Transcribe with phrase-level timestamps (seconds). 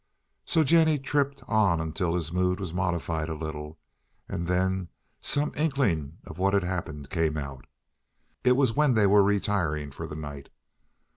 [0.45, 3.77] So Jennie tripped on until his mood was modified a little,
[4.27, 4.87] and then
[5.21, 7.65] some inkling of what had happened came out.
[8.43, 10.49] It was when they were retiring for the night.